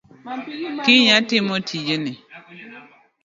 Kinya 0.83 1.17
timo 1.27 1.55
tijni. 1.67 2.13